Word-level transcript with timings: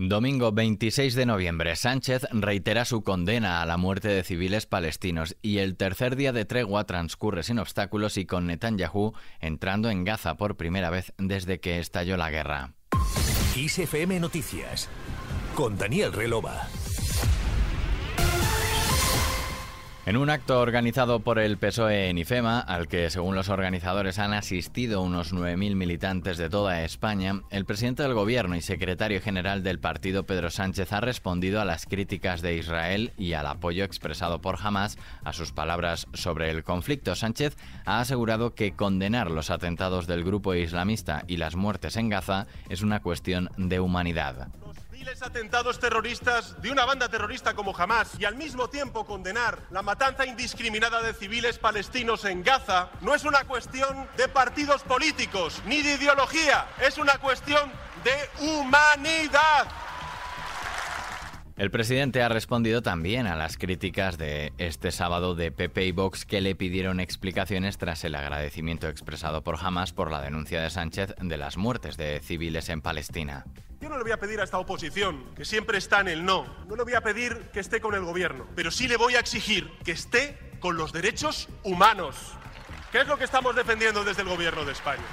Domingo 0.00 0.52
26 0.52 1.16
de 1.16 1.26
noviembre, 1.26 1.74
Sánchez 1.74 2.22
reitera 2.30 2.84
su 2.84 3.02
condena 3.02 3.62
a 3.62 3.66
la 3.66 3.76
muerte 3.76 4.06
de 4.06 4.22
civiles 4.22 4.64
palestinos 4.64 5.36
y 5.42 5.58
el 5.58 5.76
tercer 5.76 6.14
día 6.14 6.32
de 6.32 6.44
tregua 6.44 6.84
transcurre 6.84 7.42
sin 7.42 7.58
obstáculos 7.58 8.16
y 8.16 8.24
con 8.24 8.46
Netanyahu 8.46 9.14
entrando 9.40 9.90
en 9.90 10.04
Gaza 10.04 10.36
por 10.36 10.56
primera 10.56 10.90
vez 10.90 11.12
desde 11.18 11.58
que 11.58 11.80
estalló 11.80 12.16
la 12.16 12.30
guerra. 12.30 12.74
Noticias 14.20 14.88
con 15.56 15.76
Daniel 15.76 16.12
Relova. 16.12 16.68
En 20.08 20.16
un 20.16 20.30
acto 20.30 20.58
organizado 20.58 21.20
por 21.20 21.38
el 21.38 21.58
PSOE 21.58 22.08
en 22.08 22.16
IFEMA, 22.16 22.60
al 22.60 22.88
que 22.88 23.10
según 23.10 23.34
los 23.34 23.50
organizadores 23.50 24.18
han 24.18 24.32
asistido 24.32 25.02
unos 25.02 25.34
9.000 25.34 25.74
militantes 25.74 26.38
de 26.38 26.48
toda 26.48 26.82
España, 26.82 27.42
el 27.50 27.66
presidente 27.66 28.04
del 28.04 28.14
gobierno 28.14 28.56
y 28.56 28.62
secretario 28.62 29.20
general 29.20 29.62
del 29.62 29.80
partido 29.80 30.24
Pedro 30.24 30.48
Sánchez 30.48 30.94
ha 30.94 31.02
respondido 31.02 31.60
a 31.60 31.66
las 31.66 31.84
críticas 31.84 32.40
de 32.40 32.56
Israel 32.56 33.12
y 33.18 33.34
al 33.34 33.48
apoyo 33.48 33.84
expresado 33.84 34.40
por 34.40 34.56
Hamas 34.62 34.96
a 35.24 35.34
sus 35.34 35.52
palabras 35.52 36.06
sobre 36.14 36.48
el 36.48 36.64
conflicto. 36.64 37.14
Sánchez 37.14 37.58
ha 37.84 38.00
asegurado 38.00 38.54
que 38.54 38.72
condenar 38.72 39.30
los 39.30 39.50
atentados 39.50 40.06
del 40.06 40.24
grupo 40.24 40.54
islamista 40.54 41.24
y 41.26 41.36
las 41.36 41.54
muertes 41.54 41.96
en 41.96 42.08
Gaza 42.08 42.46
es 42.70 42.80
una 42.80 43.00
cuestión 43.00 43.50
de 43.58 43.78
humanidad 43.78 44.48
atentados 45.22 45.78
terroristas 45.78 46.60
de 46.60 46.70
una 46.70 46.84
banda 46.84 47.08
terrorista 47.08 47.54
como 47.54 47.76
Hamas 47.76 48.12
y 48.18 48.24
al 48.24 48.34
mismo 48.34 48.68
tiempo 48.68 49.06
condenar 49.06 49.62
la 49.70 49.80
matanza 49.82 50.26
indiscriminada 50.26 51.00
de 51.02 51.14
civiles 51.14 51.58
palestinos 51.58 52.24
en 52.24 52.42
Gaza 52.42 52.90
no 53.00 53.14
es 53.14 53.24
una 53.24 53.44
cuestión 53.44 54.08
de 54.16 54.28
partidos 54.28 54.82
políticos 54.82 55.62
ni 55.66 55.82
de 55.82 55.94
ideología, 55.94 56.66
es 56.86 56.98
una 56.98 57.18
cuestión 57.18 57.70
de 58.04 58.46
humanidad. 58.46 59.68
El 61.56 61.70
presidente 61.70 62.22
ha 62.22 62.28
respondido 62.28 62.82
también 62.82 63.26
a 63.26 63.34
las 63.34 63.56
críticas 63.56 64.18
de 64.18 64.52
este 64.58 64.92
sábado 64.92 65.34
de 65.34 65.50
PP 65.50 65.86
y 65.86 65.92
Vox 65.92 66.24
que 66.24 66.40
le 66.40 66.54
pidieron 66.54 67.00
explicaciones 67.00 67.78
tras 67.78 68.04
el 68.04 68.14
agradecimiento 68.14 68.88
expresado 68.88 69.42
por 69.42 69.56
Hamas 69.60 69.92
por 69.92 70.10
la 70.10 70.20
denuncia 70.20 70.60
de 70.60 70.70
Sánchez 70.70 71.14
de 71.20 71.36
las 71.36 71.56
muertes 71.56 71.96
de 71.96 72.20
civiles 72.20 72.68
en 72.68 72.80
Palestina. 72.80 73.44
Yo 73.80 73.88
no 73.88 73.96
le 73.96 74.02
voy 74.02 74.10
a 74.10 74.18
pedir 74.18 74.40
a 74.40 74.44
esta 74.44 74.58
oposición, 74.58 75.24
que 75.36 75.44
siempre 75.44 75.78
está 75.78 76.00
en 76.00 76.08
el 76.08 76.24
no, 76.24 76.44
no 76.66 76.74
le 76.74 76.82
voy 76.82 76.94
a 76.94 77.00
pedir 77.00 77.50
que 77.52 77.60
esté 77.60 77.80
con 77.80 77.94
el 77.94 78.02
gobierno, 78.02 78.44
pero 78.56 78.72
sí 78.72 78.88
le 78.88 78.96
voy 78.96 79.14
a 79.14 79.20
exigir 79.20 79.70
que 79.84 79.92
esté 79.92 80.36
con 80.58 80.76
los 80.76 80.92
derechos 80.92 81.48
humanos, 81.62 82.16
que 82.90 83.00
es 83.00 83.06
lo 83.06 83.16
que 83.16 83.24
estamos 83.24 83.54
defendiendo 83.54 84.02
desde 84.02 84.22
el 84.22 84.28
gobierno 84.28 84.64
de 84.64 84.72
España. 84.72 85.04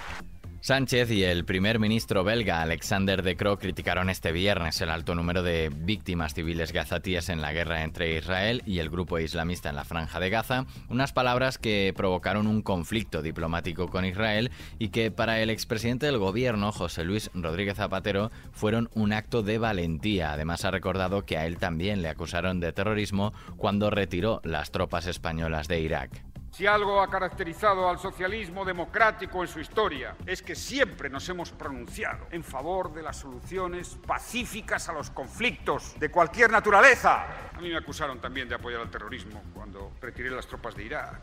Sánchez 0.65 1.11
y 1.11 1.23
el 1.23 1.45
primer 1.45 1.77
ministro 1.77 2.23
belga 2.23 2.63
Alexander 2.63 3.21
De 3.21 3.37
Croo 3.37 3.59
criticaron 3.59 4.09
este 4.09 4.31
viernes 4.31 4.81
el 4.81 4.89
alto 4.89 5.13
número 5.13 5.43
de 5.43 5.69
víctimas 5.71 6.33
civiles 6.33 6.71
gazatíes 6.71 7.29
en 7.29 7.39
la 7.39 7.53
guerra 7.53 7.83
entre 7.83 8.17
Israel 8.17 8.63
y 8.65 8.79
el 8.79 8.89
grupo 8.89 9.19
islamista 9.19 9.69
en 9.69 9.75
la 9.75 9.83
franja 9.83 10.19
de 10.19 10.31
Gaza, 10.31 10.65
unas 10.89 11.13
palabras 11.13 11.59
que 11.59 11.93
provocaron 11.95 12.47
un 12.47 12.63
conflicto 12.63 13.21
diplomático 13.21 13.89
con 13.89 14.05
Israel 14.05 14.49
y 14.79 14.87
que 14.87 15.11
para 15.11 15.39
el 15.39 15.51
expresidente 15.51 16.07
del 16.07 16.17
gobierno, 16.17 16.71
José 16.71 17.03
Luis 17.03 17.29
Rodríguez 17.35 17.77
Zapatero, 17.77 18.31
fueron 18.51 18.89
un 18.95 19.13
acto 19.13 19.43
de 19.43 19.59
valentía. 19.59 20.33
Además 20.33 20.65
ha 20.65 20.71
recordado 20.71 21.27
que 21.27 21.37
a 21.37 21.45
él 21.45 21.57
también 21.57 22.01
le 22.01 22.09
acusaron 22.09 22.59
de 22.59 22.73
terrorismo 22.73 23.33
cuando 23.55 23.91
retiró 23.91 24.41
las 24.43 24.71
tropas 24.71 25.05
españolas 25.05 25.67
de 25.67 25.81
Irak. 25.81 26.34
Si 26.55 26.65
algo 26.65 27.01
ha 27.01 27.09
caracterizado 27.09 27.89
al 27.89 27.99
socialismo 27.99 28.63
democrático 28.63 29.41
en 29.41 29.49
su 29.49 29.59
historia 29.59 30.15
es 30.25 30.41
que 30.41 30.55
siempre 30.55 31.09
nos 31.09 31.27
hemos 31.27 31.51
pronunciado 31.51 32.27
en 32.31 32.45
favor 32.45 32.93
de 32.93 33.03
las 33.03 33.17
soluciones 33.17 33.97
pacíficas 34.07 34.87
a 34.87 34.93
los 34.93 35.09
conflictos 35.09 35.99
de 35.99 36.09
cualquier 36.09 36.49
naturaleza. 36.49 37.25
A 37.53 37.59
mí 37.59 37.67
me 37.67 37.75
acusaron 37.75 38.21
también 38.21 38.47
de 38.47 38.55
apoyar 38.55 38.79
al 38.79 38.89
terrorismo 38.89 39.43
cuando 39.53 39.91
retiré 39.99 40.29
las 40.29 40.47
tropas 40.47 40.75
de 40.75 40.85
Irak. 40.85 41.19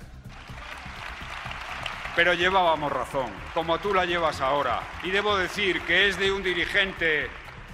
Pero 2.14 2.34
llevábamos 2.34 2.92
razón, 2.92 3.30
como 3.54 3.78
tú 3.78 3.94
la 3.94 4.04
llevas 4.04 4.42
ahora. 4.42 4.82
Y 5.02 5.10
debo 5.12 5.34
decir 5.38 5.80
que 5.86 6.08
es 6.08 6.18
de 6.18 6.30
un 6.30 6.42
dirigente 6.42 7.30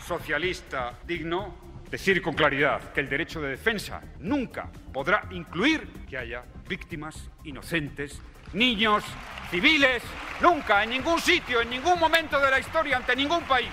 socialista 0.07 0.97
digno 1.05 1.57
decir 1.91 2.21
con 2.23 2.35
claridad 2.35 2.93
que 2.93 3.01
el 3.01 3.09
derecho 3.09 3.41
de 3.41 3.51
defensa 3.51 4.01
nunca 4.21 4.71
podrá 4.93 5.27
incluir 5.31 5.89
que 6.09 6.19
haya 6.19 6.45
víctimas 6.69 7.31
inocentes, 7.45 8.21
niños, 8.53 9.05
civiles, 9.51 10.03
nunca, 10.41 10.83
en 10.85 10.91
ningún 10.91 11.21
sitio, 11.21 11.61
en 11.61 11.71
ningún 11.71 11.99
momento 11.99 12.39
de 12.41 12.51
la 12.51 12.59
historia, 12.59 12.97
ante 12.97 13.17
ningún 13.17 13.43
país. 13.43 13.71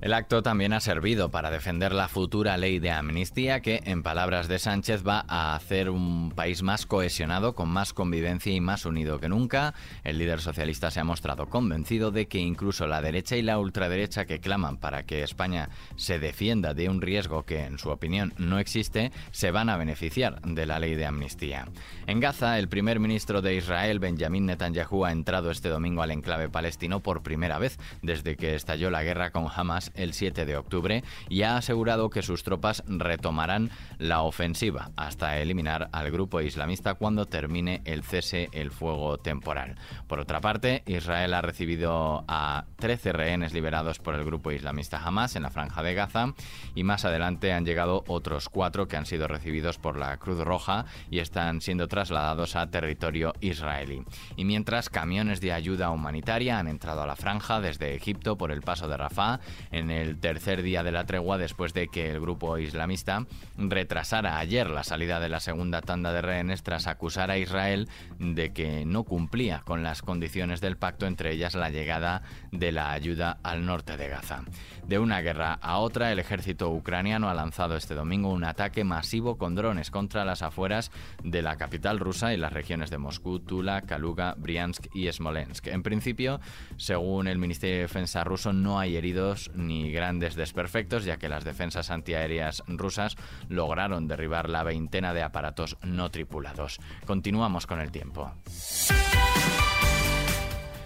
El 0.00 0.14
acto 0.14 0.42
también 0.42 0.72
ha 0.72 0.80
servido 0.80 1.30
para 1.30 1.50
defender 1.50 1.92
la 1.92 2.08
futura 2.08 2.56
ley 2.56 2.78
de 2.78 2.90
amnistía 2.90 3.60
que, 3.60 3.82
en 3.84 4.02
palabras 4.02 4.48
de 4.48 4.58
Sánchez, 4.58 5.06
va 5.06 5.26
a 5.28 5.54
hacer 5.54 5.90
un 5.90 6.32
país 6.34 6.62
más 6.62 6.86
cohesionado, 6.86 7.54
con 7.54 7.68
más 7.68 7.92
convivencia 7.92 8.50
y 8.50 8.62
más 8.62 8.86
unido 8.86 9.20
que 9.20 9.28
nunca. 9.28 9.74
El 10.02 10.16
líder 10.16 10.40
socialista 10.40 10.90
se 10.90 11.00
ha 11.00 11.04
mostrado 11.04 11.50
convencido 11.50 12.12
de 12.12 12.28
que 12.28 12.38
incluso 12.38 12.86
la 12.86 13.02
derecha 13.02 13.36
y 13.36 13.42
la 13.42 13.58
ultraderecha 13.58 14.24
que 14.24 14.40
claman 14.40 14.78
para 14.78 15.02
que 15.02 15.22
España 15.22 15.68
se 15.96 16.18
defienda 16.18 16.72
de 16.72 16.88
un 16.88 17.02
riesgo 17.02 17.42
que, 17.42 17.64
en 17.64 17.78
su 17.78 17.90
opinión, 17.90 18.32
no 18.38 18.58
existe, 18.58 19.12
se 19.32 19.50
van 19.50 19.68
a 19.68 19.76
beneficiar 19.76 20.40
de 20.40 20.64
la 20.64 20.78
ley 20.78 20.94
de 20.94 21.04
amnistía. 21.04 21.68
En 22.06 22.20
Gaza, 22.20 22.58
el 22.58 22.70
primer 22.70 23.00
ministro 23.00 23.42
de 23.42 23.54
Israel, 23.54 23.98
Benjamin 23.98 24.46
Netanyahu, 24.46 25.04
ha 25.04 25.12
entrado 25.12 25.50
este 25.50 25.68
domingo 25.68 26.00
al 26.00 26.10
enclave 26.10 26.48
palestino 26.48 27.00
por 27.00 27.22
primera 27.22 27.58
vez 27.58 27.78
desde 28.00 28.36
que 28.36 28.54
estalló 28.54 28.88
la 28.88 29.02
guerra 29.02 29.30
con 29.30 29.46
Hamas 29.54 29.89
el 29.94 30.12
7 30.12 30.44
de 30.44 30.56
octubre 30.56 31.04
y 31.28 31.42
ha 31.42 31.56
asegurado 31.56 32.10
que 32.10 32.22
sus 32.22 32.42
tropas 32.42 32.82
retomarán 32.86 33.70
la 33.98 34.22
ofensiva 34.22 34.90
hasta 34.96 35.38
eliminar 35.38 35.88
al 35.92 36.10
grupo 36.10 36.40
islamista 36.40 36.94
cuando 36.94 37.26
termine 37.26 37.82
el 37.84 38.02
cese 38.02 38.48
el 38.52 38.70
fuego 38.70 39.18
temporal. 39.18 39.76
Por 40.06 40.20
otra 40.20 40.40
parte, 40.40 40.82
Israel 40.86 41.34
ha 41.34 41.42
recibido 41.42 42.24
a 42.28 42.64
13 42.76 43.12
rehenes 43.12 43.52
liberados 43.52 43.98
por 43.98 44.14
el 44.14 44.24
grupo 44.24 44.52
islamista 44.52 44.98
Hamas 44.98 45.36
en 45.36 45.42
la 45.42 45.50
franja 45.50 45.82
de 45.82 45.94
Gaza 45.94 46.34
y 46.74 46.84
más 46.84 47.04
adelante 47.04 47.52
han 47.52 47.64
llegado 47.64 48.04
otros 48.06 48.48
cuatro 48.48 48.88
que 48.88 48.96
han 48.96 49.06
sido 49.06 49.28
recibidos 49.28 49.78
por 49.78 49.98
la 49.98 50.16
Cruz 50.18 50.40
Roja 50.40 50.84
y 51.10 51.18
están 51.18 51.60
siendo 51.60 51.88
trasladados 51.88 52.56
a 52.56 52.70
territorio 52.70 53.34
israelí. 53.40 54.02
Y 54.36 54.44
mientras 54.44 54.88
camiones 54.88 55.40
de 55.40 55.52
ayuda 55.52 55.90
humanitaria 55.90 56.58
han 56.58 56.68
entrado 56.68 57.02
a 57.02 57.06
la 57.06 57.16
franja 57.16 57.60
desde 57.60 57.94
Egipto 57.94 58.36
por 58.36 58.52
el 58.52 58.62
paso 58.62 58.88
de 58.88 58.96
Rafah, 58.96 59.40
el 59.88 60.18
tercer 60.18 60.62
día 60.62 60.82
de 60.82 60.92
la 60.92 61.06
tregua 61.06 61.38
después 61.38 61.72
de 61.72 61.88
que 61.88 62.10
el 62.10 62.20
grupo 62.20 62.58
islamista 62.58 63.24
retrasara 63.56 64.38
ayer 64.38 64.68
la 64.68 64.84
salida 64.84 65.20
de 65.20 65.30
la 65.30 65.40
segunda 65.40 65.80
tanda 65.80 66.12
de 66.12 66.20
rehenes 66.20 66.62
tras 66.62 66.86
acusar 66.86 67.30
a 67.30 67.38
Israel 67.38 67.88
de 68.18 68.52
que 68.52 68.84
no 68.84 69.04
cumplía 69.04 69.62
con 69.64 69.82
las 69.82 70.02
condiciones 70.02 70.60
del 70.60 70.76
pacto, 70.76 71.06
entre 71.06 71.32
ellas 71.32 71.54
la 71.54 71.70
llegada 71.70 72.22
de 72.50 72.72
la 72.72 72.92
ayuda 72.92 73.38
al 73.42 73.64
norte 73.64 73.96
de 73.96 74.08
Gaza. 74.08 74.42
De 74.86 74.98
una 74.98 75.20
guerra 75.20 75.52
a 75.54 75.78
otra, 75.78 76.10
el 76.10 76.18
ejército 76.18 76.68
ucraniano 76.70 77.30
ha 77.30 77.34
lanzado 77.34 77.76
este 77.76 77.94
domingo 77.94 78.30
un 78.30 78.42
ataque 78.42 78.82
masivo 78.82 79.38
con 79.38 79.54
drones 79.54 79.90
contra 79.90 80.24
las 80.24 80.42
afueras 80.42 80.90
de 81.22 81.42
la 81.42 81.56
capital 81.56 82.00
rusa 82.00 82.34
y 82.34 82.36
las 82.36 82.52
regiones 82.52 82.90
de 82.90 82.98
Moscú, 82.98 83.38
Tula, 83.38 83.82
Kaluga, 83.82 84.34
Briansk 84.36 84.86
y 84.92 85.10
Smolensk. 85.12 85.68
En 85.68 85.84
principio, 85.84 86.40
según 86.76 87.28
el 87.28 87.38
Ministerio 87.38 87.76
de 87.76 87.82
Defensa 87.82 88.24
ruso, 88.24 88.52
no 88.52 88.80
hay 88.80 88.96
heridos 88.96 89.52
ni 89.54 89.69
grandes 89.92 90.34
desperfectos, 90.34 91.04
ya 91.04 91.18
que 91.18 91.28
las 91.28 91.44
defensas 91.44 91.90
antiaéreas 91.90 92.62
rusas 92.66 93.16
lograron 93.48 94.08
derribar 94.08 94.48
la 94.48 94.62
veintena 94.62 95.14
de 95.14 95.22
aparatos 95.22 95.76
no 95.82 96.10
tripulados. 96.10 96.80
Continuamos 97.06 97.66
con 97.66 97.80
el 97.80 97.90
tiempo. 97.90 98.32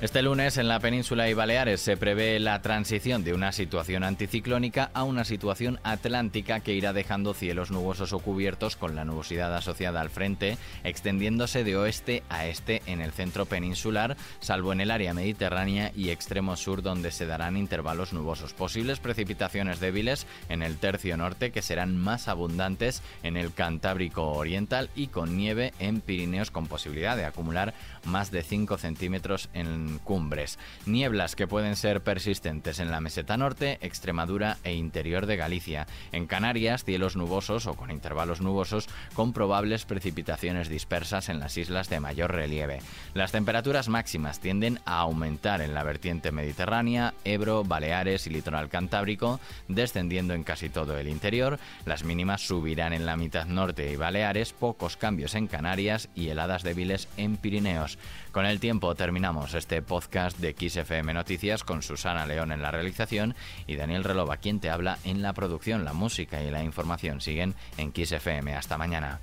Este 0.01 0.23
lunes 0.23 0.59
en 0.59 0.67
la 0.67 0.81
península 0.81 1.31
y 1.31 1.35
Baleares 1.35 1.81
se 1.81 1.97
prevé 1.97 2.41
la 2.41 2.61
transición 2.61 3.23
de 3.23 3.33
una 3.33 3.53
situación 3.53 4.03
anticiclónica 4.03 4.91
a 4.93 5.05
una 5.05 5.25
situación 5.25 5.79
atlántica 5.85 6.61
que 6.61 6.75
irá 6.75 6.93
dejando 6.93 7.33
cielos 7.33 7.71
nubosos 7.71 8.13
o 8.13 8.19
cubiertos 8.19 8.75
con 8.75 8.97
la 8.97 9.05
nubosidad 9.05 9.55
asociada 9.55 10.01
al 10.01 10.11
frente, 10.11 10.59
extendiéndose 10.83 11.63
de 11.63 11.77
oeste 11.77 12.25
a 12.29 12.45
este 12.47 12.83
en 12.87 13.01
el 13.01 13.13
centro 13.13 13.47
peninsular, 13.47 14.17
salvo 14.41 14.73
en 14.73 14.81
el 14.81 14.91
área 14.91 15.15
mediterránea 15.15 15.93
y 15.95 16.11
extremo 16.11 16.57
sur 16.57 16.83
donde 16.83 17.13
se 17.13 17.27
darán 17.27 17.57
intervalos 17.57 18.13
nubosos. 18.13 18.53
Posibles 18.53 18.99
precipitaciones 18.99 19.79
débiles 19.79 20.27
en 20.49 20.63
el 20.63 20.77
tercio 20.77 21.17
norte 21.17 21.53
que 21.53 21.63
serán 21.63 21.97
más 21.97 22.27
abundantes 22.27 23.01
en 23.23 23.37
el 23.37 23.55
Cantábrico 23.55 24.33
Oriental 24.33 24.91
y 24.97 25.07
con 25.07 25.37
nieve 25.37 25.73
en 25.79 26.01
Pirineos 26.01 26.51
con 26.51 26.67
posibilidad 26.67 27.17
de 27.17 27.27
acumular 27.27 27.75
más 28.05 28.33
de 28.33 28.43
5 28.43 28.77
centímetros 28.77 29.49
en 29.55 29.84
cumbres. 30.03 30.59
Nieblas 30.87 31.37
que 31.37 31.47
pueden 31.47 31.77
ser 31.77 32.03
persistentes 32.03 32.79
en 32.79 32.91
la 32.91 33.01
meseta 33.01 33.37
norte, 33.37 33.79
Extremadura 33.81 34.59
e 34.65 34.75
interior 34.75 35.27
de 35.27 35.37
Galicia. 35.37 35.87
En 36.13 36.27
Canarias, 36.27 36.85
cielos 36.85 37.17
nubosos 37.17 37.67
o 37.67 37.75
con 37.75 37.91
intervalos 37.91 38.41
nubosos 38.41 38.89
con 39.15 39.33
probables 39.33 39.85
precipitaciones 39.85 40.69
dispersas 40.69 41.29
en 41.29 41.41
las 41.41 41.57
islas 41.57 41.89
de 41.89 42.01
mayor 42.01 42.33
relieve. 42.33 42.81
Las 43.15 43.33
temperaturas 43.33 43.89
máximas 43.89 44.41
tienden 44.41 44.81
a 44.85 44.99
aumentar 44.99 45.61
en 45.61 45.75
la 45.75 45.83
vertiente 45.83 46.33
mediterránea, 46.33 47.15
Ebro, 47.25 47.65
Baleares 47.65 48.27
y 48.27 48.31
litoral 48.31 48.69
cantábrico, 48.69 49.41
descendiendo 49.69 50.35
en 50.35 50.45
casi 50.45 50.69
todo 50.69 50.99
el 50.99 51.09
interior. 51.09 51.59
Las 51.85 52.05
mínimas 52.05 52.47
subirán 52.47 52.93
en 52.93 53.07
la 53.07 53.17
mitad 53.17 53.47
norte 53.47 53.91
y 53.91 53.97
Baleares, 53.97 54.53
pocos 54.53 54.97
cambios 54.97 55.35
en 55.35 55.47
Canarias 55.47 56.09
y 56.15 56.29
heladas 56.29 56.63
débiles 56.63 57.09
en 57.17 57.37
Pirineos. 57.37 57.99
Con 58.33 58.47
el 58.47 58.61
tiempo 58.61 58.95
terminamos 58.95 59.55
este 59.75 59.83
podcast 59.83 60.39
de 60.39 60.55
XFM 60.57 61.13
Noticias 61.15 61.65
con 61.65 61.83
Susana 61.83 62.27
León 62.27 62.53
en 62.53 62.63
la 62.63 62.71
realización 62.71 63.35
y 63.67 63.75
Daniel 63.75 64.05
Relova 64.05 64.37
quien 64.37 64.61
te 64.61 64.71
habla 64.71 64.99
en 65.03 65.21
la 65.21 65.33
producción. 65.33 65.85
La 65.85 65.93
música 65.93 66.41
y 66.41 66.49
la 66.49 66.63
información 66.63 67.21
siguen 67.21 67.57
en 67.77 67.93
XFM. 67.93 68.55
Hasta 68.55 68.79
mañana. 68.79 69.19